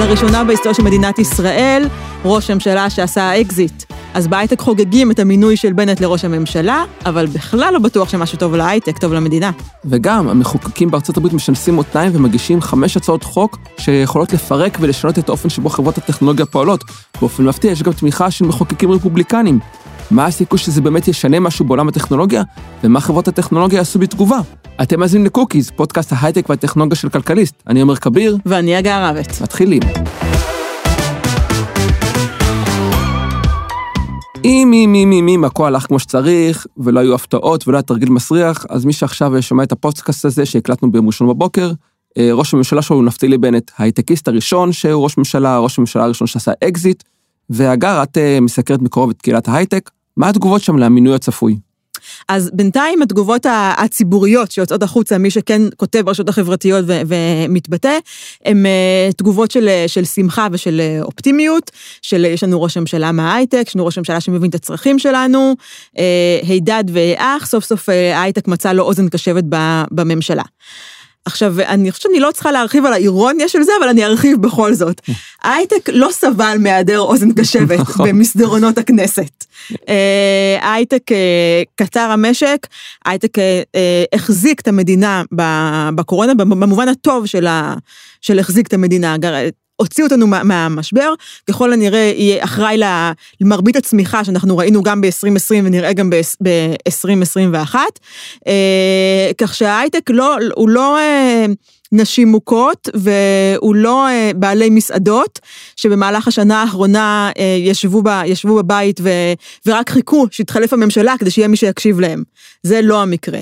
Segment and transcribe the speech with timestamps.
[0.00, 1.88] לראשונה בהיסטוריה של מדינת ישראל,
[2.24, 3.84] ראש ממשלה שעשה אקזיט.
[4.14, 8.54] אז בהייטק חוגגים את המינוי של בנט לראש הממשלה, אבל בכלל לא בטוח שמה שטוב
[8.54, 9.50] להייטק, טוב למדינה.
[9.84, 15.48] וגם, המחוקקים בארצות הברית משנסים מותניים ומגישים חמש הצעות חוק שיכולות לפרק ולשנות את האופן
[15.48, 16.84] שבו חברות הטכנולוגיה פועלות.
[17.20, 19.58] באופן מפתיע יש גם תמיכה של מחוקקים רפובליקנים.
[20.10, 22.42] מה הסיכוי שזה באמת ישנה משהו בעולם הטכנולוגיה,
[22.84, 24.38] ומה חברות הטכנולוגיה יעשו בתגובה?
[24.82, 27.54] אתם מאזינים לקוקיז, פודקאסט ההייטק והטכנולוגיה של כלכליסט.
[27.66, 28.36] אני עומר כביר.
[28.46, 29.40] ואני הגר רבט.
[29.42, 29.82] מתחילים.
[34.44, 38.10] אם אם אם אם אם הכל הלך כמו שצריך, ולא היו הפתעות ולא היה תרגיל
[38.10, 41.72] מסריח, אז מי שעכשיו שומע את הפודקאסט הזה שהקלטנו ביום ראשון בבוקר,
[42.18, 46.26] אה, ראש הממשלה שלו הוא נפתלי בנט, הייטקיסט הראשון שהוא ראש ממשלה, ראש הממשלה הראשון
[46.26, 47.02] שעשה אקזיט,
[47.50, 51.56] והגר, את אה, מסקרת מקרוב את קהילת ההייטק, מה התגובות שם למינוי הצפוי?
[52.28, 53.46] אז בינתיים התגובות
[53.76, 57.98] הציבוריות שיוצאות החוצה, מי שכן כותב ברשתות החברתיות ו- ומתבטא,
[58.44, 61.70] הן uh, תגובות של, של שמחה ושל uh, אופטימיות,
[62.02, 65.54] של יש לנו ראש הממשלה מההייטק, יש לנו ראש הממשלה שמבין את הצרכים שלנו,
[66.42, 69.44] הידד ואח, סוף סוף ההייטק מצא לו אוזן קשבת
[69.90, 70.42] בממשלה.
[71.24, 74.74] עכשיו, אני חושבת שאני לא צריכה להרחיב על האירוניה של זה, אבל אני ארחיב בכל
[74.74, 75.00] זאת.
[75.42, 78.08] ההייטק לא סבל מהיעדר אוזן קשבת נכון.
[78.08, 79.44] במסדרונות הכנסת.
[80.60, 82.66] ההייטק אה, קצר המשק,
[83.04, 85.22] ההייטק אה, אה, החזיק את המדינה
[85.94, 87.26] בקורונה, במובן הטוב
[88.20, 89.16] של החזיק את המדינה.
[89.80, 91.12] הוציאו אותנו מהמשבר,
[91.48, 92.80] ככל הנראה יהיה אחראי
[93.40, 97.74] למרבית הצמיחה שאנחנו ראינו גם ב-2020 ונראה גם ב-2021,
[98.46, 100.98] אה, כך שההייטק לא, הוא לא...
[100.98, 101.46] אה,
[101.92, 105.38] נשים מוכות, והוא לא אה, בעלי מסעדות,
[105.76, 109.08] שבמהלך השנה האחרונה ישבו, ב, ישבו בבית ו,
[109.66, 112.22] ורק חיכו שיתחלף הממשלה כדי שיהיה מי שיקשיב להם.
[112.62, 113.40] זה לא המקרה.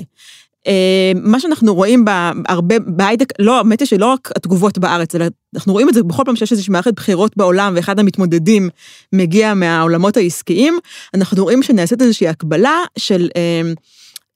[0.67, 5.25] אה, מה שאנחנו רואים בהרבה, בהייטק, לא, האמת היא שלא רק התגובות בארץ, אלא
[5.55, 8.69] אנחנו רואים את זה בכל פעם שיש איזושהי מערכת בחירות בעולם ואחד המתמודדים
[9.13, 10.79] מגיע מהעולמות העסקיים,
[11.13, 13.61] אנחנו רואים שנעשית איזושהי הקבלה של אה,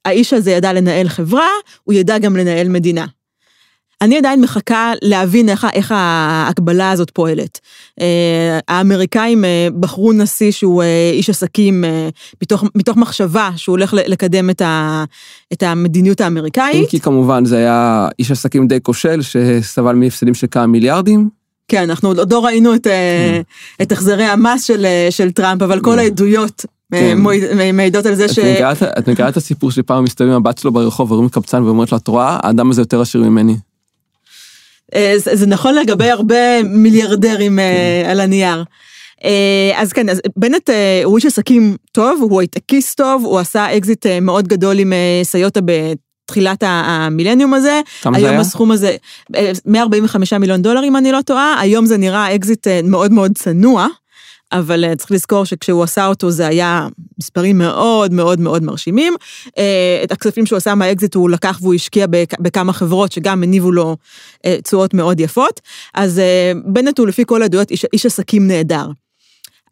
[0.05, 1.47] האיש הזה ידע לנהל חברה,
[1.83, 3.05] הוא ידע גם לנהל מדינה.
[4.03, 7.59] אני עדיין מחכה להבין איך, איך ההקבלה הזאת פועלת.
[8.01, 11.83] אה, האמריקאים אה, בחרו נשיא שהוא אה, איש עסקים
[12.41, 15.03] מתוך, מתוך מחשבה שהוא הולך לקדם את, ה,
[15.53, 16.75] את המדיניות האמריקאית.
[16.75, 21.29] אם כי כמובן זה היה איש עסקים די כושל שסבל מהפסדים של כמה מיליארדים.
[21.67, 23.41] כן, אנחנו עוד לא ראינו את, כן.
[23.81, 25.99] את החזרי המס של, של טראמפ, אבל כל כן.
[25.99, 27.17] העדויות כן.
[27.73, 28.39] מעידות על זה ש...
[28.99, 32.39] את מכירה את הסיפור שפעם מסתובבים הבת שלו ברחוב, ורואים קבצן ואומרת לו, את רואה?
[32.43, 33.55] האדם הזה יותר עשיר ממני.
[34.95, 38.09] אה, זה, זה נכון לגבי הרבה מיליארדרים אה, כן.
[38.09, 38.63] על הנייר.
[39.23, 40.69] אה, אז כן, אז בנט
[41.03, 44.93] הוא איש עסקים טוב, הוא הייטקיסט טוב, הוא עשה אקזיט מאוד גדול עם
[45.23, 47.81] סאיוטה בתחילת המילניום הזה.
[48.01, 48.29] כמה זה היה?
[48.29, 48.95] היום הסכום הזה,
[49.65, 53.87] 145 מיליון דולר אם אני לא טועה, היום זה נראה אקזיט מאוד מאוד צנוע.
[54.53, 56.87] אבל אה, צריך לזכור שכשהוא עשה אותו זה היה
[57.19, 59.13] מספרים מאוד מאוד מאוד מרשימים.
[59.57, 62.05] אה, את הכספים שהוא עשה מהאקזיט הוא לקח והוא השקיע
[62.39, 63.97] בכמה חברות שגם הניבו לו
[64.45, 65.61] אה, תשואות מאוד יפות.
[65.93, 66.21] אז
[66.65, 68.85] בנט הוא לפי כל העדויות איש, איש עסקים נהדר.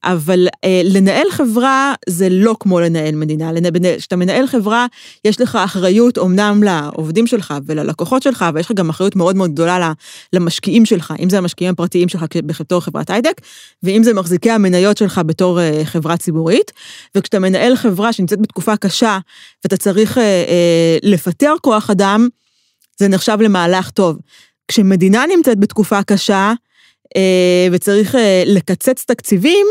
[0.03, 3.51] אבל אה, לנהל חברה זה לא כמו לנהל מדינה.
[3.97, 4.85] כשאתה מנהל חברה,
[5.25, 9.93] יש לך אחריות אומנם לעובדים שלך וללקוחות שלך, ויש לך גם אחריות מאוד מאוד גדולה
[10.33, 13.41] למשקיעים שלך, אם זה המשקיעים הפרטיים שלך בתור חברת הייטק,
[13.83, 16.71] ואם זה מחזיקי המניות שלך בתור אה, חברה ציבורית.
[17.15, 19.19] וכשאתה מנהל חברה שנמצאת בתקופה קשה,
[19.63, 22.27] ואתה צריך אה, אה, לפטר כוח אדם,
[22.99, 24.17] זה נחשב למהלך טוב.
[24.67, 26.53] כשמדינה נמצאת בתקופה קשה,
[27.15, 29.67] אה, וצריך אה, לקצץ תקציבים,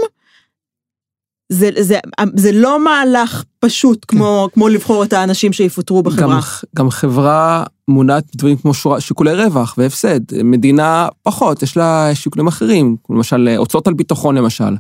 [1.53, 1.99] זה, זה,
[2.35, 6.35] זה לא מהלך פשוט כמו, כמו לבחור את האנשים שיפוטרו בחברה.
[6.35, 6.41] גם,
[6.77, 10.21] גם חברה מונעת דברים כמו שורה, שיקולי רווח והפסד.
[10.45, 14.77] מדינה פחות, יש לה שיקולים אחרים, למשל הוצאות על ביטחון למשל.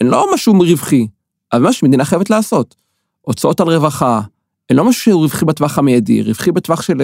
[0.00, 1.06] הן לא משהו רווחי,
[1.52, 2.74] אבל מה שמדינה חייבת לעשות.
[3.20, 4.20] הוצאות על רווחה,
[4.70, 7.02] הן לא משהו שהוא רווחי בטווח המיידי, רווחי בטווח של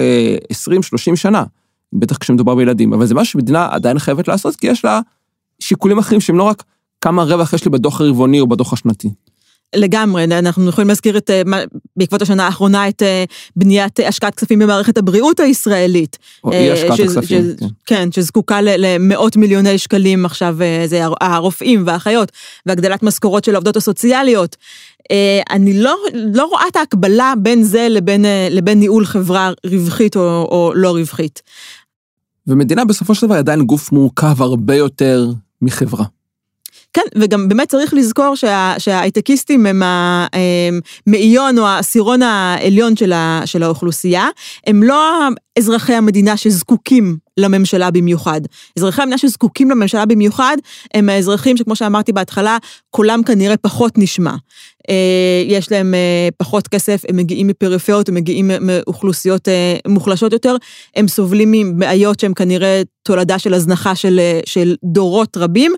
[0.53, 0.71] 20-30
[1.09, 1.43] אה, שנה,
[1.93, 4.99] בטח כשמדובר בילדים, אבל זה משהו שמדינה עדיין חייבת לעשות, כי יש לה
[5.59, 6.63] שיקולים אחרים שהם לא רק
[7.05, 9.09] כמה רווח יש לי בדוח הרבעוני או בדוח השנתי.
[9.75, 11.41] לגמרי, אנחנו יכולים להזכיר את, אה,
[11.97, 13.23] בעקבות השנה האחרונה את אה,
[13.55, 16.17] בניית אה, השקעת כספים במערכת הבריאות הישראלית.
[16.43, 17.65] או אי השקעת הכספים, כן.
[17.85, 22.31] כן, שזקוקה למאות מיליוני שקלים עכשיו, זה הרופאים והאחיות,
[22.65, 24.55] והגדלת משכורות של העובדות הסוציאליות.
[25.49, 30.71] אני לא, לא רואה את ההקבלה בין זה לבין, לבין ניהול חברה רווחית או, או
[30.75, 31.41] לא רווחית.
[32.47, 35.27] ומדינה בסופו של דבר היא עדיין גוף מורכב הרבה יותר
[35.61, 36.05] מחברה.
[36.95, 39.83] כן, וגם באמת צריך לזכור שה, שההייטקיסטים הם
[41.07, 44.27] המאיון או העשירון העליון של, ה, של האוכלוסייה,
[44.67, 45.27] הם לא
[45.59, 48.41] אזרחי המדינה שזקוקים לממשלה במיוחד.
[48.77, 50.57] אזרחי המדינה שזקוקים לממשלה במיוחד,
[50.93, 52.57] הם האזרחים שכמו שאמרתי בהתחלה,
[52.89, 54.33] קולם כנראה פחות נשמע.
[54.89, 60.55] אה, יש להם אה, פחות כסף, הם מגיעים מפריפריות, הם מגיעים מאוכלוסיות אה, מוחלשות יותר,
[60.95, 65.71] הם סובלים מבעיות שהן כנראה תולדה של הזנחה של, של דורות רבים.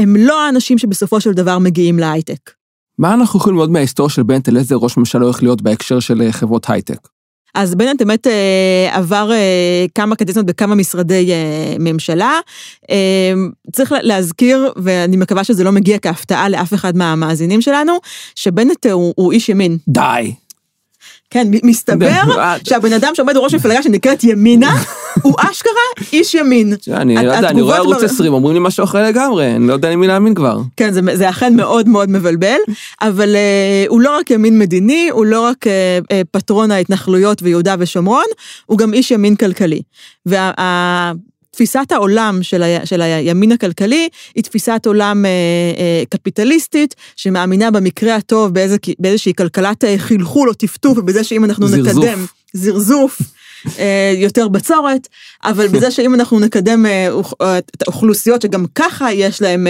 [0.00, 2.50] הם לא האנשים שבסופו של דבר מגיעים להייטק.
[2.98, 6.28] מה אנחנו יכולים ללמוד מההיסטוריה של בנט על איזה ראש ממשלה הולך להיות בהקשר של
[6.30, 7.08] חברות הייטק?
[7.54, 12.40] אז בנט באמת אה, עבר אה, כמה קדנציות בכמה משרדי אה, ממשלה.
[12.90, 13.32] אה,
[13.72, 17.92] צריך להזכיר, ואני מקווה שזה לא מגיע כהפתעה לאף אחד מהמאזינים שלנו,
[18.34, 19.78] שבנט הוא, הוא איש ימין.
[19.88, 20.34] די.
[21.32, 22.20] כן, מסתבר
[22.64, 24.76] שהבן אדם שעומד בראש מפלגה שנקראת ימינה,
[25.22, 25.72] הוא אשכרה
[26.12, 26.72] איש ימין.
[26.92, 29.90] אני לא יודע, אני רואה ערוץ 20, אומרים לי משהו אחר לגמרי, אני לא יודע
[29.90, 30.60] למי להאמין כבר.
[30.76, 32.56] כן, זה אכן מאוד מאוד מבלבל,
[33.00, 37.74] אבל אה, הוא לא רק ימין מדיני, הוא לא רק אה, אה, פטרון ההתנחלויות ויהודה
[37.78, 38.24] ושומרון,
[38.66, 39.82] הוא גם איש ימין כלכלי.
[41.52, 45.30] תפיסת העולם של, ה, של הימין הכלכלי היא תפיסת עולם אה,
[45.78, 51.68] אה, קפיטליסטית, שמאמינה במקרה הטוב באיזה, באיזושהי כלכלת אה, חלחול או טפטוף, ובזה שאם אנחנו
[51.68, 52.04] זרזוף.
[52.04, 52.26] נקדם...
[52.52, 53.20] זרזוף.
[53.78, 55.08] אה, יותר בצורת,
[55.44, 57.08] אבל בזה שאם אנחנו נקדם אה,
[57.42, 59.66] אה, את האוכלוסיות שגם ככה יש להם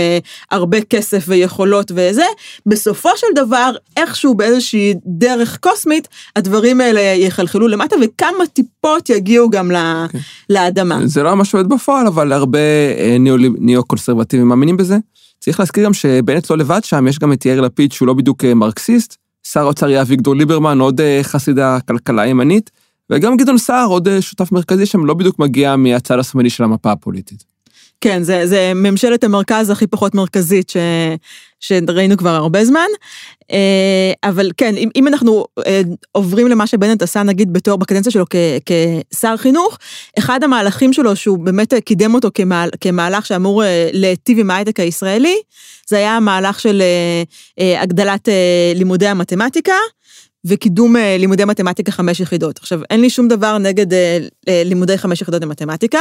[0.50, 2.25] הרבה כסף ויכולות וזה,
[2.67, 9.71] בסופו של דבר, איכשהו באיזושהי דרך קוסמית, הדברים האלה יחלחלו למטה וכמה טיפות יגיעו גם
[9.71, 10.05] okay.
[10.05, 10.21] אוקיי.
[10.50, 10.99] לאדמה.
[11.05, 12.59] זה לא ממש עובד בפועל, אבל הרבה
[13.59, 14.99] ניאו-קונסרבטיבים מאמינים בזה.
[15.41, 18.45] צריך להזכיר גם שבנט לא לבד שם, יש גם את יאיר לפיד שהוא לא בדיוק
[18.45, 22.71] מרקסיסט, שר האוצר יהיה אביגדור ליברמן, עוד חסיד הכלכלה הימנית.
[23.10, 26.93] וגם גדעון סער, עוד אה, שותף מרכזי שם, לא בדיוק מגיע מהצד השמאלי של המפה
[26.93, 27.52] הפוליטית.
[28.00, 30.76] כן, זה, זה ממשלת המרכז הכי פחות מרכזית ש,
[31.60, 32.87] שראינו כבר הרבה זמן.
[33.52, 35.81] אה, אבל כן, אם, אם אנחנו אה,
[36.12, 39.78] עוברים למה שבנט עשה, נגיד, בתור בקדנציה שלו כ, כשר חינוך,
[40.19, 43.62] אחד המהלכים שלו, שהוא באמת קידם אותו כמה, כמהלך שאמור
[43.93, 45.37] להיטיב עם ההייטק הישראלי,
[45.88, 46.82] זה היה המהלך של
[47.58, 48.28] הגדלת
[48.75, 49.75] לימודי המתמטיקה.
[50.44, 52.59] וקידום אה, לימודי מתמטיקה חמש יחידות.
[52.59, 54.19] עכשיו, אין לי שום דבר נגד אה,
[54.49, 55.99] אה, לימודי חמש יחידות במתמטיקה.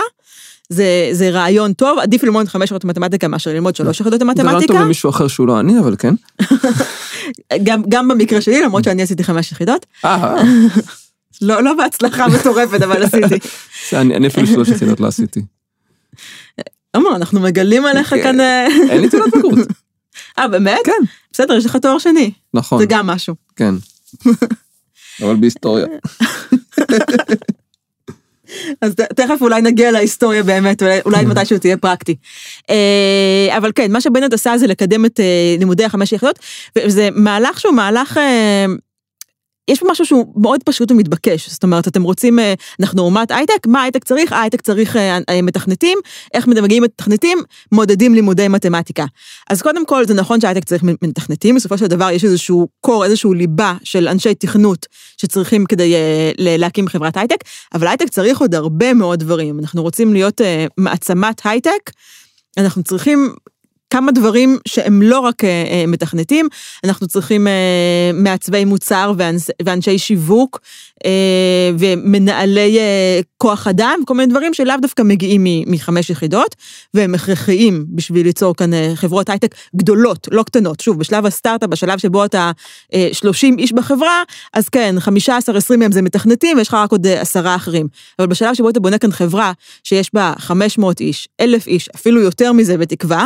[0.70, 4.50] זה, זה רעיון טוב, עדיף ללמוד חמש יחידות במתמטיקה מאשר ללמוד שלוש יחידות במתמטיקה.
[4.50, 6.14] זה רעיון טוב למישהו אחר שהוא לא אני, אבל כן.
[7.66, 9.86] גם, גם במקרה שלי, למרות שאני עשיתי חמש יחידות.
[11.42, 13.40] לא, לא בהצלחה מטורפת, אבל עשיתי.
[14.00, 15.42] אני, אני אפילו שלוש יחידות לא עשיתי.
[16.96, 18.10] עומר, אנחנו מגלים עליך.
[18.10, 18.40] כאן...
[18.90, 19.68] אין לי תעודת בגרות.
[20.40, 20.80] אה, באמת?
[20.86, 21.06] כן.
[21.34, 22.32] בסדר, יש לך תואר שני.
[22.54, 22.80] נכון.
[22.80, 23.36] זה גם משהו.
[23.56, 23.76] כן.
[25.24, 25.86] אבל בהיסטוריה.
[28.82, 32.16] אז תכף אולי נגיע להיסטוריה באמת, אולי, אולי מתישהו תהיה פרקטי.
[32.70, 36.40] אה, אבל כן, מה שבנט עשה זה לקדם את אה, לימודי החמש יחידות,
[36.78, 38.66] וזה מהלך שהוא מהלך אה,
[39.72, 43.68] יש פה משהו שהוא מאוד פשוט ומתבקש, זאת אומרת, אתם רוצים, אה, אנחנו אומת הייטק,
[43.68, 44.34] מה הייטק צריך?
[44.34, 45.98] הייטק צריך אה, אה, מתכנתים,
[46.34, 47.38] איך מגיעים מתכנתים?
[47.72, 49.06] מודדים לימודי מתמטיקה.
[49.50, 53.34] אז קודם כל, זה נכון שהייטק צריך מתכנתים, בסופו של דבר יש איזשהו קור, איזשהו
[53.34, 54.86] ליבה של אנשי תכנות
[55.18, 55.94] שצריכים כדי
[56.38, 57.38] להקים חברת הייטק,
[57.74, 59.60] אבל הייטק צריך עוד הרבה מאוד דברים.
[59.60, 60.42] אנחנו רוצים להיות
[60.78, 61.92] מעצמת הייטק,
[62.58, 63.36] אנחנו צריכים
[63.92, 66.48] כמה דברים שהם לא רק אה, אה, מתכנתים,
[66.84, 69.14] אנחנו צריכים אה, מעצבי מוצר
[69.66, 70.60] ואנשי שיווק
[71.80, 72.78] ומנהלי
[73.38, 76.56] כוח אדם, כל מיני דברים שלאו דווקא מגיעים מחמש יחידות,
[76.94, 80.80] והם הכרחיים בשביל ליצור כאן חברות הייטק גדולות, לא קטנות.
[80.80, 82.52] שוב, בשלב הסטארט-אפ, בשלב שבו אתה
[83.12, 84.24] 30 איש בחברה,
[84.54, 87.88] אז כן, 15-20 מהם זה מתכנתים, ויש לך רק עוד עשרה אחרים.
[88.20, 89.52] אבל בשלב שבו אתה בונה כאן חברה
[89.84, 93.26] שיש בה 500 איש, 1,000 איש, אפילו יותר מזה בתקווה,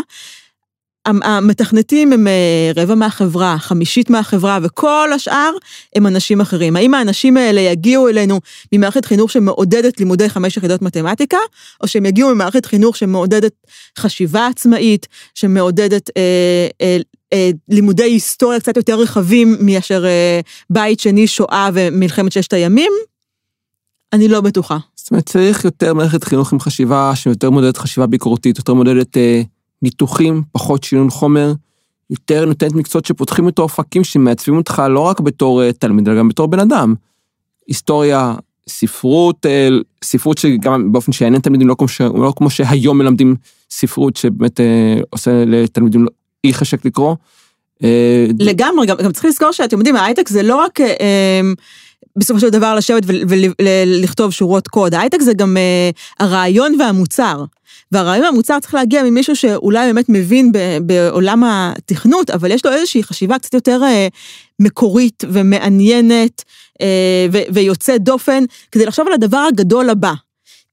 [1.06, 5.52] המתכנתים הם אה, רבע מהחברה, חמישית מהחברה, וכל השאר
[5.96, 6.76] הם אנשים אחרים.
[6.76, 8.40] האם האנשים האלה יגיעו אלינו
[8.72, 11.38] ממערכת חינוך שמעודדת לימודי חמש יחידות מתמטיקה,
[11.82, 13.54] או שהם יגיעו ממערכת חינוך שמעודדת
[14.00, 16.98] חשיבה עצמאית, שמעודדת אה, אה,
[17.34, 22.92] אה, לימודי היסטוריה קצת יותר רחבים מאשר אה, בית שני, שואה ומלחמת ששת הימים?
[24.14, 24.78] אני לא בטוחה.
[24.96, 29.18] זאת אומרת, צריך יותר מערכת חינוך עם חשיבה שיותר מודדת חשיבה ביקורתית, יותר מודדת...
[29.18, 29.42] אה...
[29.86, 31.54] ניתוחים, פחות שינון חומר,
[32.10, 36.28] יותר נותנת מקצועות שפותחים את האופקים שמעצבים אותך לא רק בתור אה, תלמיד, אלא גם
[36.28, 36.96] בתור בן אדם.
[37.68, 38.36] היסטוריה,
[38.70, 39.70] ספרות, אה,
[40.04, 43.36] ספרות שגם באופן שיעניין תלמידים, לא כמו, ש, לא כמו שהיום מלמדים
[43.70, 46.08] ספרות שבאמת אה, עושה לתלמידים
[46.44, 47.16] אי חשק לקרוא.
[48.40, 50.82] לגמרי, גם, גם צריך לזכור שאתם יודעים, ההייטק זה לא רק...
[50.82, 51.42] אה,
[52.18, 53.04] בסופו של דבר לשבת
[53.60, 54.94] ולכתוב שורות קוד.
[54.94, 55.58] ההייטק זה גם
[56.20, 57.44] הרעיון והמוצר.
[57.92, 63.40] והרעיון והמוצר צריך להגיע ממישהו שאולי באמת מבין בעולם התכנות, אבל יש לו איזושהי חשיבה
[63.40, 63.82] קצת יותר
[64.60, 66.44] מקורית ומעניינת
[67.54, 70.14] ויוצאת דופן, כדי לחשוב על הדבר הגדול הבא.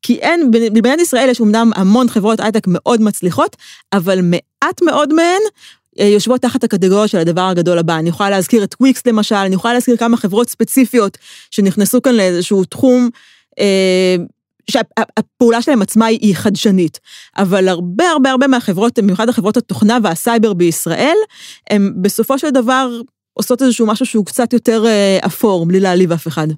[0.02, 3.56] כי אין, במדינת ישראל יש אמנם המון חברות הייטק מאוד מצליחות,
[3.92, 7.98] אבל מעט מאוד מהן אה, יושבות תחת הקטגוריה של הדבר הגדול הבא.
[7.98, 11.18] אני יכולה להזכיר את וויקס למשל, אני יכולה להזכיר כמה חברות ספציפיות
[11.50, 13.10] שנכנסו כאן לאיזשהו תחום,
[13.58, 14.16] אה,
[14.70, 17.00] שהפעולה שלהם עצמה היא חדשנית.
[17.38, 21.16] אבל הרבה הרבה הרבה מהחברות, במיוחד החברות התוכנה והסייבר בישראל,
[21.70, 23.00] הם בסופו של דבר
[23.34, 26.48] עושות איזשהו משהו שהוא קצת יותר אה, אפור, בלי להעליב אף אחד.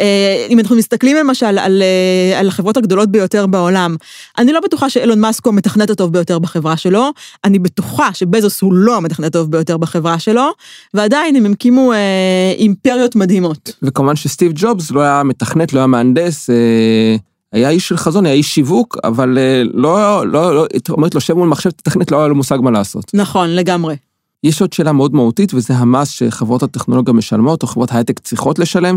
[0.00, 3.96] אה, אם אנחנו מסתכלים למשל על, אה, על החברות הגדולות ביותר בעולם,
[4.38, 7.10] אני לא בטוחה שאילון מאסק הוא המתכנת הטוב ביותר בחברה שלו,
[7.44, 10.50] אני בטוחה שבזוס הוא לא המתכנת הטוב ביותר בחברה שלו,
[10.94, 13.72] ועדיין הם הקימו אה, אימפריות מדהימות.
[13.82, 17.16] וכמובן שסטיב ג'ובס לא היה מתכנת, לא היה מהנדס, אה,
[17.52, 21.34] היה איש של חזון, היה איש שיווק, אבל אה, לא, לא, לא, אומרת לו, שב
[21.34, 23.10] מול מחשב, תתכנת, לא היה לו מושג מה לעשות.
[23.14, 23.96] נכון, לגמרי.
[24.44, 28.96] יש עוד שאלה מאוד מהותית, וזה המס שחברות הטכנולוגיה משלמות, או חברות הייטק צריכות לשלם.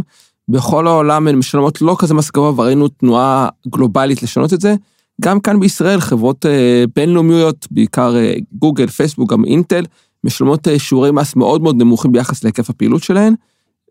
[0.49, 4.75] בכל העולם הן משלמות לא כזה מס גבוה, וראינו תנועה גלובלית לשנות את זה.
[5.21, 9.85] גם כאן בישראל חברות אה, בינלאומיות, בעיקר אה, גוגל, פייסבוק, גם אינטל,
[10.23, 13.33] משלמות אה, שיעורי מס מאוד מאוד נמוכים ביחס להיקף הפעילות שלהן.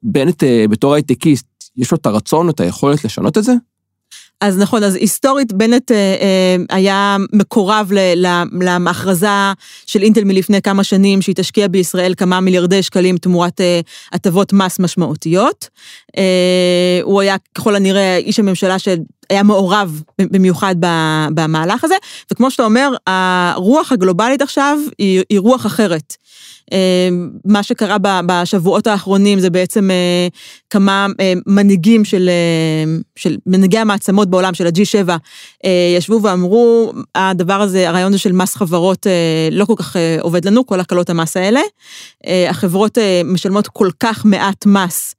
[0.03, 3.53] בנט בתור הייטקיסט, יש לו את הרצון, את היכולת לשנות את זה?
[4.41, 7.93] אז נכון, אז היסטורית בנט אה, אה, היה מקורב
[8.81, 9.53] להכרזה
[9.87, 13.81] של אינטל מלפני כמה שנים, שהיא תשקיע בישראל כמה מיליארדי שקלים תמורת אה,
[14.13, 15.69] הטבות מס משמעותיות.
[17.03, 18.77] הוא היה ככל הנראה איש הממשלה
[19.31, 20.75] שהיה מעורב במיוחד
[21.35, 21.95] במהלך הזה,
[22.33, 26.17] וכמו שאתה אומר, הרוח הגלובלית עכשיו היא, היא רוח אחרת.
[26.73, 27.97] אמ, מה שקרה
[28.27, 30.29] בשבועות האחרונים זה בעצם אה,
[30.71, 35.11] כמה אה, מנהיגים של, אה, של מנהיגי המעצמות בעולם, של ה-G7,
[35.97, 39.07] ישבו ואמרו, הדבר הזה, הרעיון הזה של מס חברות
[39.51, 41.61] לא כל כך עובד לנו, כל הקלות המס האלה.
[42.49, 45.15] החברות משלמות כל כך מעט מס,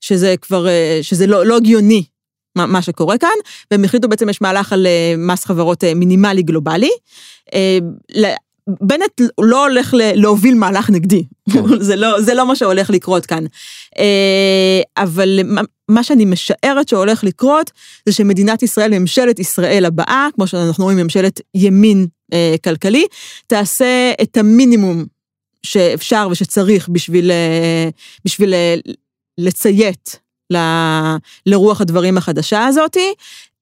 [0.00, 0.66] שזה כבר,
[1.02, 2.02] שזה לא, לא הגיוני
[2.56, 3.28] מה שקורה כאן,
[3.70, 4.86] והם החליטו בעצם יש מהלך על
[5.18, 6.90] מס חברות מינימלי גלובלי.
[8.80, 11.62] בנט לא הולך להוביל מהלך נגדי, כן.
[11.80, 13.44] זה, לא, זה לא מה שהולך לקרות כאן.
[13.98, 15.40] אה, אבל
[15.88, 17.70] מה שאני משערת שהולך לקרות,
[18.06, 23.06] זה שמדינת ישראל, ממשלת ישראל הבאה, כמו שאנחנו רואים, ממשלת ימין אה, כלכלי,
[23.46, 25.04] תעשה את המינימום
[25.62, 27.88] שאפשר ושצריך בשביל, אה,
[28.24, 28.54] בשביל
[29.38, 30.18] לציית
[30.50, 30.56] ל,
[31.46, 33.12] לרוח הדברים החדשה הזאתי,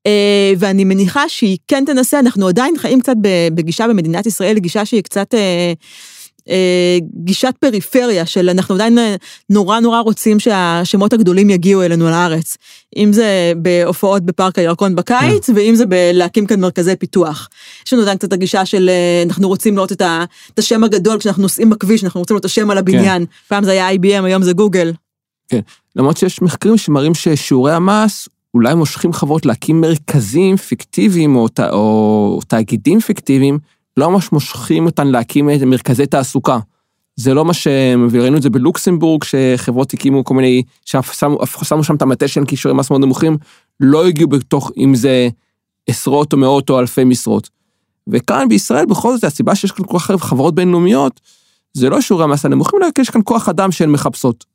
[0.07, 3.17] אה, ואני מניחה שהיא כן תנסה, אנחנו עדיין חיים קצת
[3.55, 5.35] בגישה במדינת ישראל, גישה שהיא קצת...
[5.35, 5.73] אה,
[6.49, 8.99] אה, גישת פריפריה של אנחנו עדיין
[9.51, 12.57] נורא נורא רוצים שהשמות הגדולים יגיעו אלינו לארץ.
[12.97, 17.49] אם זה בהופעות בפארק הירקון בקיץ, ואם זה בלהקים כאן מרכזי פיתוח.
[17.87, 18.91] יש לנו עדיין קצת הגישה של
[19.27, 20.03] אנחנו רוצים לראות את,
[20.59, 23.27] השם הגדול כשאנחנו נוסעים בכביש, אנחנו רוצים לראות את השם על הבניין.
[23.27, 23.33] כן.
[23.49, 24.93] פעם זה היה IBM, היום זה גוגל.
[25.49, 25.61] כן,
[25.97, 33.01] למרות שיש מחקרים שמראים ששיעורי המס אולי מושכים חברות להקים מרכזים פיקטיביים או, או תאגידים
[33.01, 33.59] פיקטיביים,
[33.97, 36.59] לא ממש מושכים אותן להקים מרכזי תעסוקה.
[37.17, 42.03] זה לא מה שהם, וראינו את זה בלוקסמבורג, שחברות הקימו כל מיני, ששמו שם את
[42.03, 43.37] המטה שלהם כישורי מס מאוד נמוכים,
[43.81, 45.29] לא הגיעו בתוך, אם זה
[45.89, 47.51] עשרות או מאות או אלפי משרות.
[48.09, 51.21] וכאן בישראל בכל זאת הסיבה שיש כאן כל כך הרבה חברות בינלאומיות,
[51.73, 54.54] זה לא שיעורי המס הנמוכים, אלא יש כאן כוח אדם שהן מחפשות.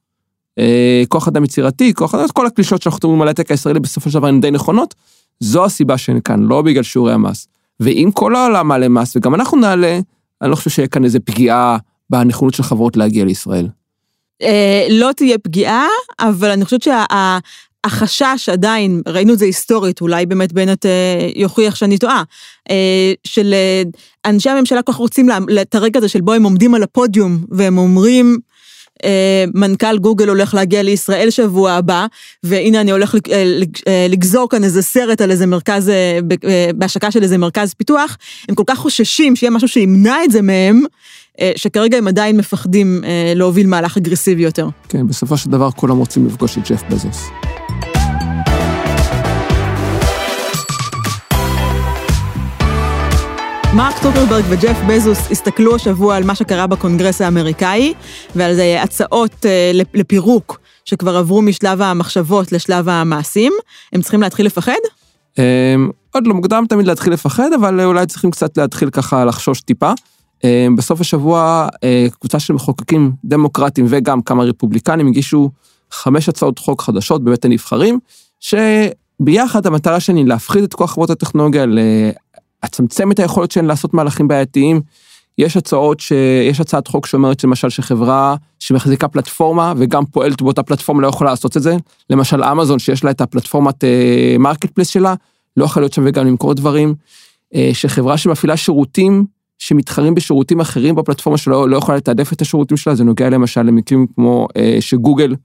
[0.60, 4.20] אה, כוח אדם יצירתי, כוח אדם, כל הקלישות שאנחנו מדברים על ההייטק הישראלי בסופו של
[4.20, 4.96] דבר הן די נכונות,
[5.40, 7.48] זו הסיבה שהן כאן, לא בגלל שיעורי המס.
[7.80, 10.00] ואם כל העולם מעלה מס וגם אנחנו נעלה,
[10.42, 11.78] אני לא חושב שיהיה כאן איזה פגיעה
[12.10, 13.68] בנכונות של חברות להגיע לישראל.
[14.42, 15.88] אה, לא תהיה פגיעה,
[16.20, 21.98] אבל אני חושבת שהחשש עדיין, ראינו את זה היסטורית, אולי באמת בנט אה, יוכיח שאני
[21.98, 22.24] טועה,
[23.24, 23.54] של
[24.26, 25.30] אנשי הממשלה כל כך רוצים
[25.62, 28.38] את הרגע הזה של בו הם עומדים על הפודיום והם אומרים,
[29.06, 32.06] אה, מנכ"ל גוגל הולך להגיע לישראל שבוע הבא,
[32.44, 35.92] והנה אני הולך אה, אה, לגזור כאן איזה סרט על איזה מרכז,
[36.76, 38.18] בהשקה של איזה מרכז פיתוח,
[38.50, 40.82] הם כל כך חוששים שיהיה משהו שימנע את זה מהם,
[41.56, 43.04] שכרגע הם עדיין מפחדים
[43.36, 44.68] להוביל מהלך אגרסיבי יותר.
[44.90, 47.49] כן, בסופו של דבר כולם רוצים לפגוש את ג'ף בזוס.
[53.76, 57.94] מרק צוקרברג וג'ף בזוס הסתכלו השבוע על מה שקרה בקונגרס האמריקאי
[58.36, 63.54] ועל ההצעות אה, לפירוק שכבר עברו משלב המחשבות לשלב המעשים.
[63.94, 64.72] הם צריכים להתחיל לפחד?
[65.38, 65.44] אמ,
[66.14, 69.92] עוד לא מוקדם תמיד להתחיל לפחד, אבל אולי צריכים קצת להתחיל ככה לחשוש טיפה.
[70.44, 75.50] אמ, בסוף השבוע אה, קבוצה של מחוקקים דמוקרטים וגם כמה רפובליקנים הגישו
[75.92, 78.00] חמש הצעות חוק חדשות בבית הנבחרים,
[78.40, 81.66] שביחד המטרה היא להפחית את כוח חברות הטכנולוגיה,
[82.64, 84.82] לצמצם את היכולת שלהן לעשות מהלכים בעייתיים.
[85.38, 86.12] יש הצעות ש...
[86.50, 91.58] יש הצעת חוק שאומרת למשל שחברה שמחזיקה פלטפורמה וגם פועלת באותה פלטפורמה לא יכולה לעשות
[91.58, 91.78] את זה.
[92.10, 93.84] למשל אמזון שיש לה את הפלטפורמת
[94.40, 95.14] market uh, place שלה,
[95.58, 96.96] לא יכולה להיות שם וגם למכור דברים.
[97.54, 99.26] Uh, שחברה שמפעילה שירותים
[99.60, 104.08] שמתחרים בשירותים אחרים בפלטפורמה שלא לא יכולה לתעדף את השירותים שלה, זה נוגע למשל למקרים
[104.16, 105.36] כמו uh, שגוגל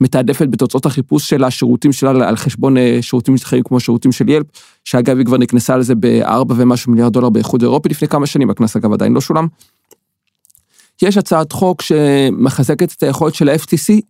[0.00, 4.46] מתעדפת בתוצאות החיפוש של השירותים שלה על חשבון uh, שירותים מתחרים כמו שירותים של ילפ,
[4.84, 8.76] שאגב היא כבר נכנסה לזה בארבע ומשהו מיליארד דולר באיחוד אירופי לפני כמה שנים, הקנס
[8.76, 9.46] אגב עדיין לא שולם.
[11.02, 14.00] יש הצעת חוק שמחזקת את היכולת של ה-FTC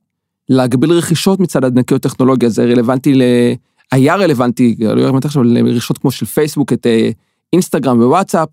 [0.49, 3.23] להגביל רכישות מצד ענקיות טכנולוגיה, זה רלוונטי ל...
[3.93, 6.87] היה רלוונטי, לא רלוונטי עכשיו, לרכישות כמו של פייסבוק, את
[7.53, 8.49] אינסטגרם ווואטסאפ.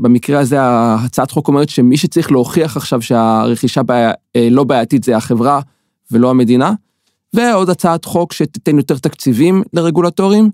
[0.00, 4.12] במקרה הזה הצעת חוק אומרת שמי שצריך להוכיח עכשיו שהרכישה בעי...
[4.50, 5.60] לא בעייתית זה החברה
[6.12, 6.72] ולא המדינה.
[7.34, 10.50] ועוד הצעת חוק שתיתן יותר תקציבים לרגולטורים,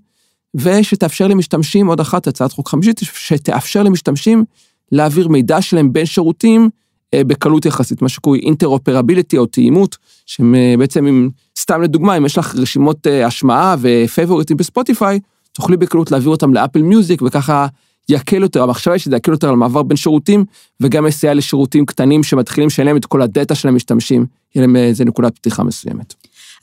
[0.55, 4.43] ושתאפשר למשתמשים, עוד אחת, הצעת חוק חמישית, שתאפשר למשתמשים
[4.91, 6.69] להעביר מידע שלהם בין שירותים
[7.15, 12.55] בקלות יחסית, מה שקוראים interoperability או תאימות, שהם בעצם, אם, סתם לדוגמה, אם יש לך
[12.55, 15.19] רשימות השמעה ו favoriteים בספוטיפיי,
[15.51, 17.67] תוכלי בקלות להעביר אותם לאפל מיוזיק, וככה
[18.09, 20.45] יקל יותר, המחשבה היא שזה יקל יותר על מעבר בין שירותים,
[20.79, 24.25] וגם יסייע לשירותים קטנים שמתחילים שאין להם את כל ה data של המשתמשים,
[24.55, 26.13] יהיה להם איזה נקודת פתיחה מסוימת.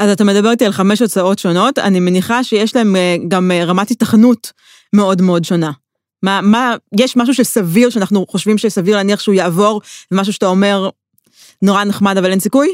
[0.00, 2.96] אז אתה מדבר איתי על חמש הצעות שונות, אני מניחה שיש להם
[3.28, 4.52] גם רמת התכנות
[4.92, 5.70] מאוד מאוד שונה.
[6.22, 9.80] מה, מה, יש משהו שסביר, שאנחנו חושבים שסביר להניח שהוא יעבור,
[10.12, 10.90] ומשהו שאתה אומר,
[11.62, 12.68] נורא נחמד, אבל אין סיכוי?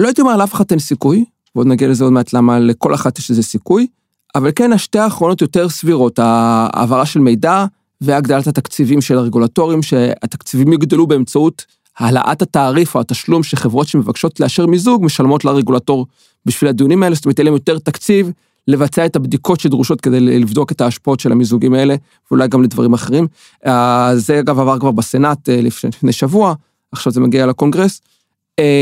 [0.00, 3.18] לא הייתי אומר לאף אחת אין סיכוי, ועוד נגיע לזה עוד מעט למה לכל אחת
[3.18, 3.86] יש איזה סיכוי,
[4.34, 7.64] אבל כן, השתי האחרונות יותר סבירות, העברה של מידע
[8.00, 11.64] והגדלת התקציבים של הרגולטורים, שהתקציבים יגדלו באמצעות
[12.00, 16.06] העלאת התעריף או התשלום שחברות שמבקשות לאשר מיזוג משלמות לרגולטור
[16.46, 18.30] בשביל הדיונים האלה, זאת אומרת, יהיה להם יותר תקציב
[18.68, 21.94] לבצע את הבדיקות שדרושות כדי לבדוק את ההשפעות של המיזוגים האלה,
[22.30, 23.26] ואולי גם לדברים אחרים.
[24.14, 26.54] זה אגב עבר כבר בסנאט לפני שבוע,
[26.92, 28.00] עכשיו זה מגיע לקונגרס.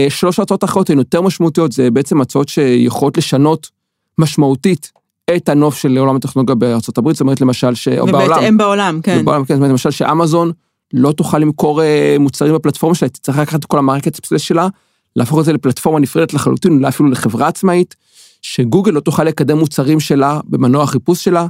[0.08, 3.70] שלוש הצעות אחרות הן יותר משמעותיות, זה בעצם הצעות שיכולות לשנות
[4.18, 4.92] משמעותית
[5.36, 7.88] את הנוף של עולם הטכנולוגיה בארצות הברית, זאת אומרת למשל, ש...
[7.88, 9.24] ובהתאם בעולם, כן.
[9.24, 10.52] בעולם, כן, זאת אומרת למשל שאמזון
[10.92, 11.80] לא תוכל למכור
[12.20, 14.68] מוצרים בפלטפורמה שלה, תצטרך לקחת את כל ה marketplace שלה,
[15.16, 17.96] להפוך את זה לפלטפורמה נפרדת לחלוטין, אולי אפילו לחברה עצמאית,
[18.42, 21.46] שגוגל לא תוכל לקדם מוצרים שלה במנוע החיפוש שלה,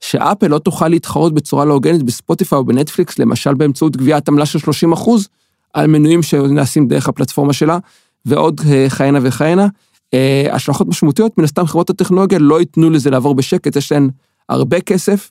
[0.00, 4.58] שאפל לא תוכל להתחרות בצורה לא הוגנת בספוטיפיי או בנטפליקס, למשל באמצעות גביית עמלה של
[4.58, 5.28] 30 אחוז,
[5.74, 7.78] על מנויים שנעשים דרך הפלטפורמה שלה,
[8.26, 8.60] ועוד
[8.96, 9.66] כהנה וכהנה.
[10.52, 14.08] השלכות משמעותיות, מן הסתם חברות הטכנולוגיה לא ייתנו לזה לעבור בשקט, יש להן
[14.50, 15.30] הרבה כסף,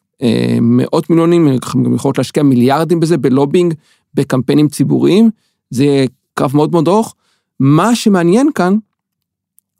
[0.61, 3.73] מאות מיליונים, גם יכולות להשקיע מיליארדים בזה, בלובינג,
[4.13, 5.29] בקמפיינים ציבוריים,
[5.69, 7.15] זה קרב מאוד מאוד ארוך.
[7.59, 8.77] מה שמעניין כאן,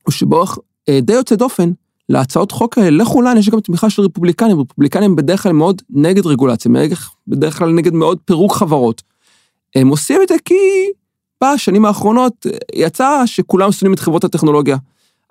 [0.03, 0.57] הוא שבאורח
[1.01, 1.71] די יוצא דופן,
[2.09, 6.71] להצעות חוק האלה, לכולן יש גם תמיכה של רפובליקנים, רפובליקנים בדרך כלל מאוד נגד רגולציה,
[7.27, 9.01] בדרך כלל נגד מאוד פירוק חברות.
[9.75, 10.53] הם עושים את זה כי
[11.43, 14.77] בשנים האחרונות יצא שכולם שונאים את חברות הטכנולוגיה.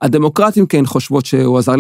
[0.03, 1.75] הדמוקרטים כן חושבות שהוא עזר,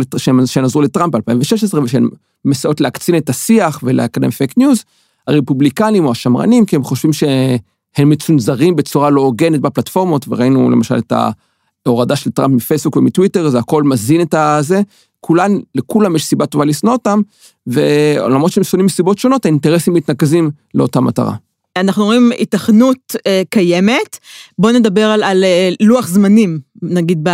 [0.46, 2.08] שהן עזרו לטראמפ ב-2016 ושהן
[2.44, 4.84] מסייעות להקצין את השיח ולקדם פייק ניוז.
[5.26, 11.12] הרפובליקנים או השמרנים, כי הם חושבים שהם מצונזרים בצורה לא הוגנת בפלטפורמות, וראינו למשל את
[11.86, 14.82] ההורדה של טראמפ מפייסבוק ומטוויטר, זה הכל מזין את הזה.
[15.20, 17.20] כולן, לכולם יש סיבה טובה לשנוא אותם,
[17.66, 21.34] ולמרות שהם שונאים מסיבות שונות, האינטרסים מתנקזים לאותה מטרה.
[21.76, 24.18] אנחנו רואים היתכנות אה, קיימת,
[24.58, 27.30] בוא נדבר על, על אה, לוח זמנים, נגיד ב,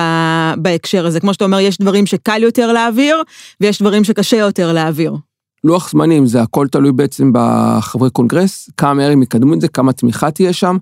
[0.57, 1.21] בהקשר הזה.
[1.21, 3.23] כמו שאתה אומר, יש דברים שקל יותר להעביר,
[3.61, 5.17] ויש דברים שקשה יותר להעביר.
[5.65, 9.93] לוח זמנים, זה הכל תלוי בעצם בחברי קונגרס, כמה מהר הם יקדמו את זה, כמה
[9.93, 10.77] תמיכה תהיה שם.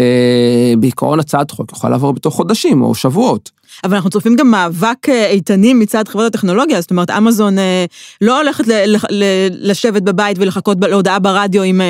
[0.00, 3.50] אה, בעיקרון הצעת חוק יכולה לעבור בתוך חודשים או שבועות.
[3.84, 7.56] אבל אנחנו צופים גם מאבק איתנים מצד חברות הטכנולוגיה, זאת אומרת, אמזון
[8.20, 8.64] לא הולכת
[9.50, 11.80] לשבת בבית ולחכות להודעה ברדיו אם,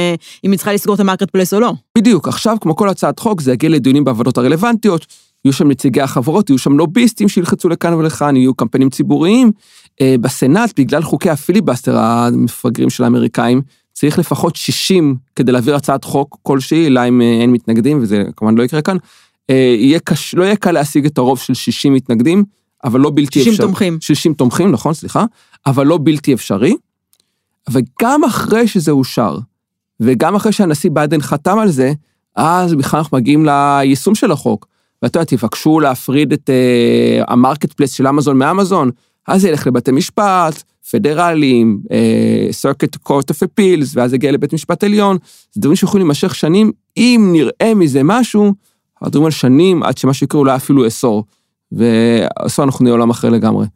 [0.45, 1.73] אם היא צריכה לסגור את ה marketplace או לא.
[1.99, 5.07] בדיוק, עכשיו, כמו כל הצעת חוק, זה יגיע לדיונים בוועדות הרלוונטיות,
[5.45, 9.53] יהיו שם נציגי החברות, יהיו שם לוביסטים שילחצו לכאן ולכאן, יהיו קמפיינים ציבוריים.
[10.03, 13.63] בסנאט, בגלל חוקי הפיליבסטר המפגרים של האמריקאים,
[14.03, 18.63] צריך לפחות 60 כדי להעביר הצעת חוק כלשהי, אלא אם אין מתנגדים, וזה כמובן לא
[18.63, 18.97] יקרה כאן.
[19.49, 20.35] יהיה קש...
[20.35, 22.45] לא יהיה קל להשיג את הרוב של 60 מתנגדים,
[22.85, 23.55] אבל לא בלתי 60 אפשרי.
[23.55, 23.99] 60 תומכים.
[24.01, 25.25] 60 תומכים, נכון, סליחה,
[25.67, 26.75] אבל לא בלתי אפשרי.
[27.71, 29.39] וגם אחרי שזה אושר,
[30.01, 31.93] וגם אחרי שהנשיא ביידן חתם על זה,
[32.37, 34.67] אז בכלל אנחנו מגיעים ליישום של החוק.
[35.03, 38.91] ואתה יודע, תבקשו להפריד את אה, ה marketplace של אמזון מאמזון,
[39.29, 41.81] אז זה ילך לבתי משפט, פדרליים,
[42.51, 45.17] circuit court of appeals, ואז יגיע לבית משפט עליון,
[45.53, 48.53] זה דברים שיכולים להימשך שנים, אם נראה מזה משהו,
[49.03, 51.25] מדברים על שנים עד שמה שיקרה אולי אפילו עשור.
[51.73, 53.67] ועד אז אנחנו נהיה עולם אחר לגמרי.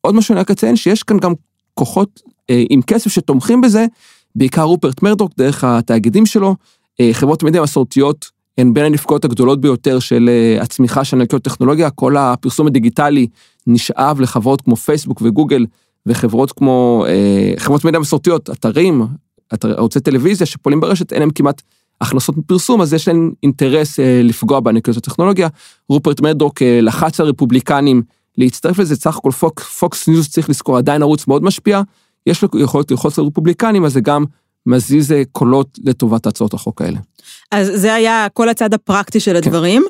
[0.00, 1.32] עוד משהו אני רק אציין שיש כאן גם
[1.74, 3.86] כוחות אה, עם כסף שתומכים בזה,
[4.34, 6.56] בעיקר רופרט מרדוק דרך התאגידים שלו,
[7.00, 11.90] אה, חברות מדיה מסורתיות הן בין הנפגעות הגדולות ביותר של אה, הצמיחה של ענקיות טכנולוגיה,
[11.90, 13.26] כל הפרסום הדיגיטלי
[13.66, 15.66] נשאב לחברות כמו פייסבוק וגוגל,
[16.06, 19.06] וחברות כמו, אה, חברות מדיה מסורתיות, אתרים,
[19.62, 21.62] ערוצי טלוויזיה שפועלים ברשת, אין להם כמעט
[22.00, 25.48] הכנסות מפרסום, אז יש להם אינטרס לפגוע בענקיות הטכנולוגיה.
[25.88, 28.02] רופרט מרדוק לחץ על רפובליקנים
[28.38, 29.30] להצטרף לזה, סך הכל
[29.78, 31.82] פוקס ניוז צריך לזכור עדיין ערוץ מאוד משפיע,
[32.26, 34.24] יש לו יכולת ללחוץ על רפובליקנים, אז זה גם
[34.66, 36.98] מזיז קולות לטובת הצעות החוק האלה.
[37.50, 39.36] אז זה היה כל הצד הפרקטי של כן.
[39.36, 39.84] הדברים.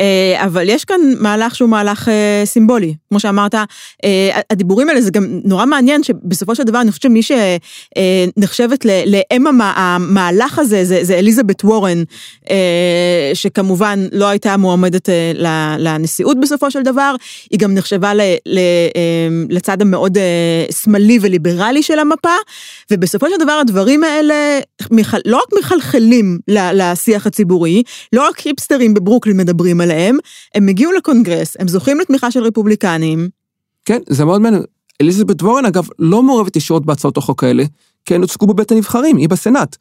[0.00, 5.10] אה, אבל יש כאן מהלך שהוא מהלך אה, סימבולי, כמו שאמרת, אה, הדיבורים האלה זה
[5.10, 11.14] גם נורא מעניין שבסופו של דבר אני חושבת שמי שנחשבת לאם המהלך הזה זה, זה
[11.18, 12.02] אליזבת וורן,
[13.34, 15.08] שכמובן לא הייתה מועמדת
[15.78, 17.14] לנשיאות בסופו של דבר,
[17.50, 18.12] היא גם נחשבה
[19.50, 20.18] לצד המאוד
[20.82, 22.36] שמאלי וליברלי של המפה,
[22.90, 24.60] ובסופו של דבר הדברים האלה
[25.24, 30.16] לא רק מחלחלים לשיח הציבורי, לא רק היפסטרים בברוקלין מדברים עליהם,
[30.54, 33.28] הם הגיעו לקונגרס, הם זוכים לתמיכה של רפובליקנים.
[33.84, 34.62] כן, זה מאוד מעניין.
[35.00, 37.64] אליזבת וורן, אגב, לא מעורבת ישירות בהצעות החוק האלה,
[38.04, 39.76] כי הן הוצגו בבית הנבחרים, היא בסנאט.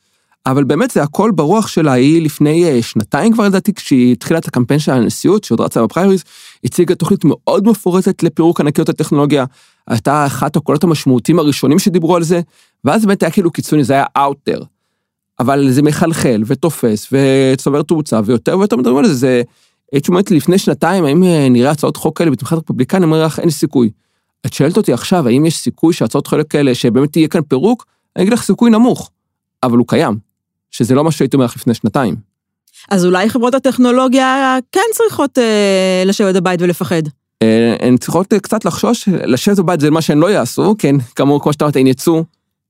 [0.46, 4.48] אבל באמת זה הכל ברוח שלה, היא לפני אה, שנתיים כבר לדעתי, כשהיא התחילה את
[4.48, 6.24] הקמפיין של הנשיאות, שעוד רצה בפריימריז,
[6.64, 9.46] הציגה תוכנית מאוד מפורטת לפירוק ענקיות הטכנולוגיה,
[9.88, 12.42] הייתה אחת הקולות המשמעותיים הראשונים שדיברו על זה,
[12.84, 14.60] ואז באמת היה כאילו קיצוני, זה היה אאוטר.
[15.40, 19.42] אבל זה מחלחל ותופס וצובר תאוצה, ויותר ויותר מדברים על זה, זה
[19.94, 23.26] הייתי אומרת לי לפני שנתיים, האם אה, נראה הצעות חוק כאלה בתמיכת רפובליקנים, אני אומר
[23.26, 23.90] לך, אין סיכוי.
[24.46, 27.86] את שואלת אותי עכשיו, האם יש סיכוי שהצעות חוק כאלה, שבאמת יהיה כאן פירוק?
[28.16, 29.12] אני אגיד לך סיכוי נמוך,
[29.64, 30.18] אבל הוא קיים,
[30.72, 32.16] שזה לא מה שהייתי אומר לך לפני שנתיים.
[32.90, 37.02] אז אולי חברות הטכנולוגיה כן צריכות אה, לשבת בבית ולפחד.
[37.42, 41.40] אה, הן צריכות אה, קצת לחשוש, לשבת בבית זה מה שהן לא יעשו, כן, כמו,
[41.40, 42.24] כמו שאתה אומרת, הן יצאו,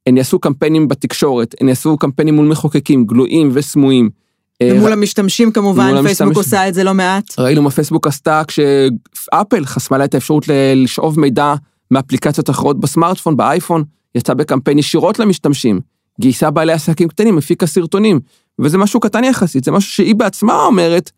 [0.07, 4.22] הן יעשו קמפיינים בתקשורת, הן יעשו קמפיינים מול מחוקקים, גלויים וסמויים.
[4.62, 7.39] אה, ומול המשתמשים כמובן, פייסבוק עושה את זה לא מעט.
[7.39, 11.54] ראינו מה פייסבוק עשתה כשאפל חסמה לה את האפשרות לשאוב מידע
[11.92, 13.84] מאפליקציות אחרות בסמארטפון, באייפון,
[14.16, 15.80] יצאה בקמפיין ישירות למשתמשים,
[16.22, 18.20] גייסה בעלי עסקים קטנים, הפיקה סרטונים,
[18.60, 21.12] וזה משהו קטן יחסית, זה משהו שהיא בעצמה אומרת,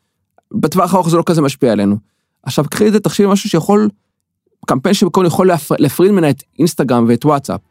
[0.54, 1.98] בטווח הארוך זה לא כזה משפיע עלינו.
[2.44, 3.90] עכשיו קחי את זה, תחשבי משהו שיכול,
[4.66, 7.62] קמפיין שבכל יכול להפריד ממנה את אינסטגרם ואת וואטסאפ.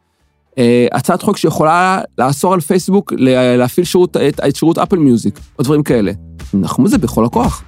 [0.57, 5.63] אה, הצעת חוק שיכולה לאסור על פייסבוק להפעיל שירות, את, את שירות אפל מיוזיק, או
[5.63, 6.11] דברים כאלה.
[6.53, 7.63] אנחנו זה בכל הכוח.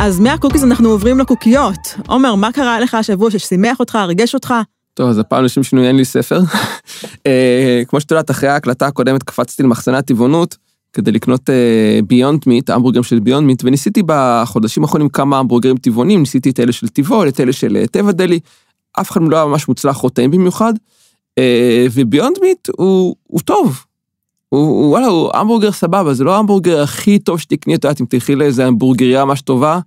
[0.00, 1.94] אז מהקוקיז אנחנו עוברים לקוקיות.
[2.08, 4.54] עומר, מה קרה לך השבוע ששימח אותך, ריגש אותך?
[4.98, 6.40] טוב, אז הפעם לשם שינוי אין לי ספר.
[7.26, 10.56] אה, כמו שאת יודעת, אחרי ההקלטה הקודמת קפצתי למחסני הטבעונות
[10.92, 11.50] כדי לקנות
[12.06, 16.60] Beyond אה, Meat, המבורגרים של Beyond Meat, וניסיתי בחודשים האחרונים כמה המבורגרים טבעונים, ניסיתי את
[16.60, 18.40] אלה של טבעול, את אלה של אה, טבע דלי,
[19.00, 20.72] אף אחד לא היה ממש מוצלח או טעים במיוחד,
[21.92, 23.84] ו Beyond Meat הוא, הוא טוב.
[24.48, 28.06] הוא, הוא וואלה, הוא המבורגר סבבה, זה לא ההמבורגר הכי טוב שתקני, את יודעת, אם
[28.06, 29.80] תלכי לאיזה המבורגריה ממש טובה,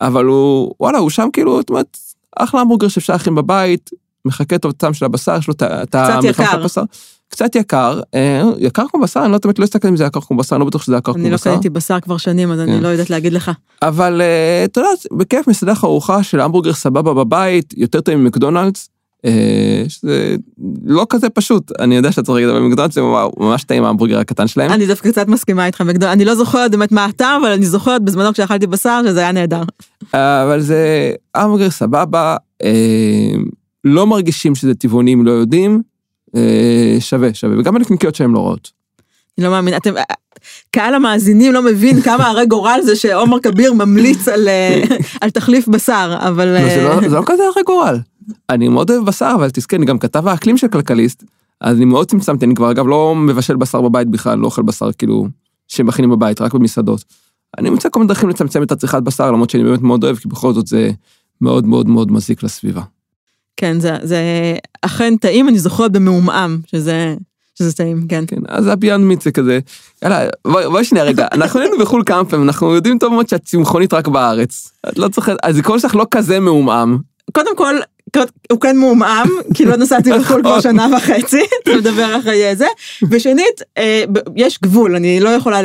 [0.00, 1.98] אבל הוא, וואלה, הוא שם כאילו, זאת אומרת,
[2.36, 3.90] אחלה המבורגר שאפשר להכין בבית,
[4.24, 6.82] מחכה את הטעם של הבשר, יש לו את המרחב הבשר.
[7.30, 10.36] קצת יקר, אה, יקר כמו בשר, אני לא תמיד לא אסתכל אם זה יקר כמו
[10.36, 11.50] בשר, אני לא בטוח שזה יקר כמו לא בשר.
[11.50, 12.82] אני לא קניתי בשר כבר שנים, אז אני כן.
[12.82, 13.50] לא יודעת להגיד לך.
[13.82, 18.88] אבל אה, אתה יודע, בכיף מסעדה ארוחה של המבורגר סבבה בבית, יותר טעים ממקדונלדס,
[19.24, 20.36] אה, שזה
[20.84, 23.00] לא כזה פשוט, אני יודע שאתה צריך להגיד, אבל מקדונלדס זה
[23.38, 24.72] ממש טעים ההמבורגר הקטן שלהם.
[24.72, 28.32] אני דווקא קצת מסכימה איתך, אני לא זוכרת באמת מה הטעם, אבל אני זוכרת בזמנו
[28.32, 29.62] כשאכלתי בשר שזה היה נהדר.
[30.14, 32.36] אבל זה המבורגר סבבה,
[33.84, 35.82] לא מרגישים שזה טבעונים לא יודעים,
[36.36, 38.70] אה, שווה, שווה, וגם הנקניקיות שהן לא רעות.
[39.38, 39.94] אני לא מאמין, אתם,
[40.70, 44.82] קהל המאזינים לא מבין כמה הרי גורל זה שעומר כביר ממליץ על, אה,
[45.20, 46.48] על תחליף בשר, אבל...
[46.48, 47.98] לא, זה, לא, זה לא כזה הרי גורל.
[48.50, 51.24] אני מאוד אוהב בשר, אבל תזכר, אני גם כתב האקלים של כלכליסט,
[51.60, 54.92] אז אני מאוד צמצמתי, אני כבר אגב לא מבשל בשר בבית בכלל, לא אוכל בשר
[54.92, 55.26] כאילו
[55.68, 57.04] שמכינים בבית, רק במסעדות.
[57.58, 60.28] אני מוצא כל מיני דרכים לצמצם את הצריכת בשר, למרות שאני באמת מאוד אוהב, כי
[60.28, 60.90] בכל זאת זה
[61.40, 62.82] מאוד מאוד מאוד מזיק לסביבה.
[63.56, 64.18] כן, זה, זה
[64.82, 67.14] אכן טעים, אני זוכרת במעומעם, שזה,
[67.58, 68.24] שזה טעים, כן.
[68.26, 69.58] כן, אז הביאנד מיט זה כזה,
[70.02, 73.94] יאללה, בואי בוא שנייה רגע, אנחנו היינו בחו"ל כמה פעמים, אנחנו יודעים טוב מאוד שהצמחונית
[73.94, 74.72] רק בארץ.
[74.88, 76.98] את לא צריכה, הזיכרון שלך לא כזה מעומעם.
[77.32, 77.74] קודם כל,
[78.52, 82.66] הוא כן מעומעם, כי לא נסעתי לחו"ל כבר שנה וחצי, אתה מדבר אחרי זה.
[83.10, 84.04] ושנית, אה,
[84.36, 85.60] יש גבול, אני לא יכולה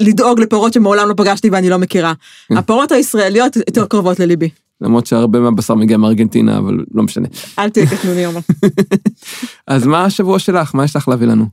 [0.00, 2.12] לדאוג לפירות שמעולם לא פגשתי ואני לא מכירה.
[2.48, 2.56] כן.
[2.56, 4.48] הפרות הישראליות יותר קרובות לליבי.
[4.80, 7.28] למרות שהרבה מהבשר מגיע מארגנטינה, אבל לא משנה.
[7.58, 8.40] אל תהיה קטנוני עומר.
[9.66, 10.74] אז מה השבוע שלך?
[10.74, 11.46] מה יש לך להביא לנו?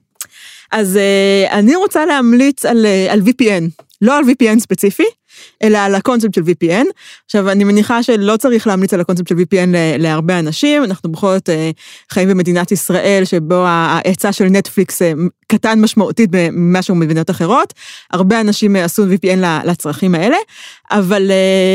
[0.72, 2.72] אז אה, אני רוצה להמליץ אה,
[3.10, 5.04] על VPN, לא על VPN ספציפי,
[5.64, 6.86] אלא על הקונספט של VPN.
[7.26, 9.70] עכשיו, אני מניחה שלא צריך להמליץ על הקונספט של VPN
[10.00, 11.72] להרבה אנשים, אנחנו בכל זאת אה,
[12.12, 15.02] חיים במדינת ישראל, שבו ההיצע של נטפליקס
[15.48, 17.74] קטן משמעותית ממשהו במדינות אחרות.
[18.12, 20.38] הרבה אנשים עשו VPN לצרכים האלה,
[20.92, 21.32] אבל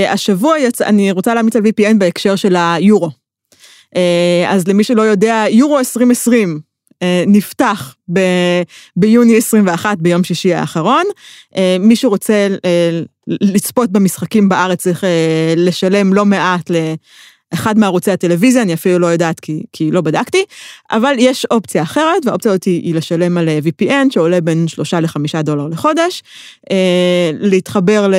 [0.08, 3.10] השבוע יצא, אני רוצה להמליץ על VPN בהקשר של היורו.
[4.48, 6.60] אז למי שלא יודע, יורו 2020,
[7.02, 8.20] אה, נפתח ב,
[8.96, 11.04] ביוני 21 ביום שישי האחרון.
[11.56, 13.00] אה, מי שרוצה אה,
[13.40, 15.04] לצפות במשחקים בארץ צריך
[15.56, 16.70] לשלם לא מעט
[17.54, 20.44] אחד מערוצי הטלוויזיה, אני אפילו לא יודעת כי, כי לא בדקתי,
[20.90, 25.42] אבל יש אופציה אחרת, והאופציה הזאת היא לשלם על אה, VPN שעולה בין שלושה לחמישה
[25.42, 26.22] דולר לחודש,
[26.70, 28.14] אה, להתחבר ל,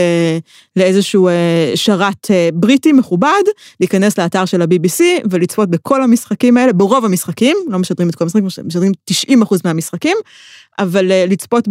[0.76, 3.44] לאיזשהו אה, שרת בריטי מכובד,
[3.80, 8.46] להיכנס לאתר של ה-BBC ולצפות בכל המשחקים האלה, ברוב המשחקים, לא משדרים את כל המשחקים,
[8.65, 10.17] משדרים 90 אחוז מהמשחקים,
[10.80, 11.67] אבל לצפות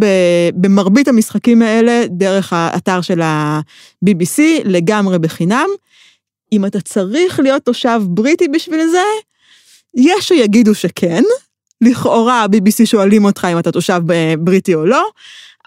[0.55, 5.69] במרבית המשחקים האלה דרך האתר של ה-BBC לגמרי בחינם.
[6.53, 9.05] אם אתה צריך להיות תושב בריטי בשביל זה,
[9.95, 11.23] יש שיגידו שכן.
[11.81, 14.03] לכאורה ה-BBC שואלים אותך אם אתה תושב
[14.39, 15.09] בריטי או לא,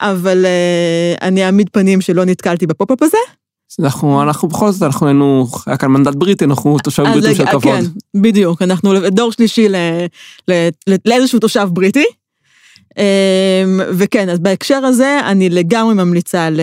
[0.01, 3.17] אבל אה, אני אעמיד פנים שלא נתקלתי ב pop-up הזה.
[3.79, 7.63] אנחנו, אנחנו בכל זאת, אנחנו היינו, היה כאן מנדט בריטי, אנחנו תושב בריטי של כבוד.
[7.63, 7.83] כן,
[8.21, 9.75] בדיוק, אנחנו דור שלישי ל,
[10.47, 12.05] ל, ל, לאיזשהו תושב בריטי.
[12.97, 16.59] אמ, וכן, אז בהקשר הזה, אני לגמרי ממליצה על,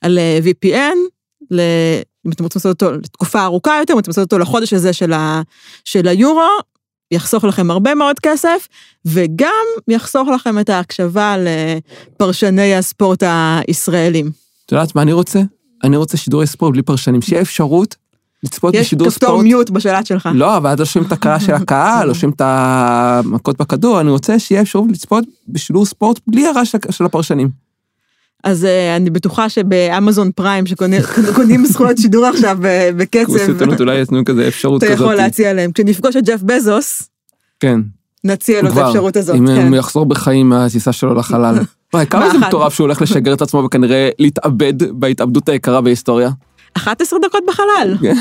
[0.00, 0.96] על VPN,
[2.26, 4.92] אם אתם רוצים לעשות אותו לתקופה ארוכה יותר, אם אתם רוצים לעשות אותו לחודש הזה
[4.92, 5.42] של, ה,
[5.84, 6.48] של היורו,
[7.10, 8.68] יחסוך לכם הרבה מאוד כסף,
[9.04, 14.30] וגם יחסוך לכם את ההקשבה לפרשני הספורט הישראלים.
[14.66, 15.40] את יודעת מה אני רוצה?
[15.84, 17.96] אני רוצה שידורי ספורט בלי פרשנים, שיהיה אפשרות
[18.42, 19.22] לצפות בשידור ספורט.
[19.22, 20.28] יש כפתור מיוט בשלט שלך.
[20.34, 24.38] לא, אבל אז שומעים את הקרא של הקהל, לא שומעים את המכות בכדור, אני רוצה
[24.38, 27.65] שיהיה אפשרות לצפות בשידור ספורט בלי הרעש של הפרשנים.
[28.46, 32.58] אז uh, אני בטוחה שבאמזון פריים שקונים זכויות שידור עכשיו
[32.96, 34.94] בקצב, אולי יתנו כזה אפשרות כזאת.
[34.94, 35.72] אתה יכול להציע להם.
[35.72, 37.02] כשנפגוש את ג'ף בזוס,
[37.60, 37.80] כן.
[38.24, 39.36] נציע לו את האפשרות הזאת.
[39.36, 39.68] אם כן.
[39.68, 41.58] הוא יחזור בחיים מהטיסה שלו לחלל.
[41.94, 46.30] וואי, כמה זה מטורף שהוא הולך לשגר את עצמו וכנראה להתאבד בהתאבדות היקרה בהיסטוריה.
[46.76, 47.96] 11 דקות בחלל.
[48.00, 48.16] כן.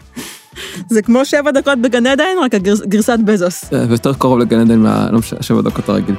[0.94, 3.64] זה כמו שבע דקות בגן עדן, רק הגרסת בזוס.
[3.72, 6.14] אה, ויותר קרוב לגן עדן מהשבע לא דקות הרגיל.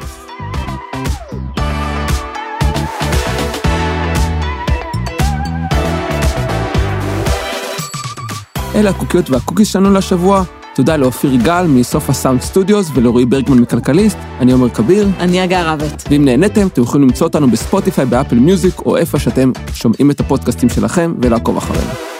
[8.78, 10.44] אלה הקוקיות והקוקיס שלנו לשבוע.
[10.76, 15.08] תודה לאופיר גל מסוף ה Sound Studios ולרועי ברגמן מכלכליסט, אני עומר כביר.
[15.20, 16.04] אני הגר רבט.
[16.10, 20.70] ואם נהניתם, אתם יכולים למצוא אותנו בספוטיפיי, באפל מיוזיק, או איפה שאתם שומעים את הפודקאסטים
[20.70, 22.16] שלכם ולעקוב אחרינו.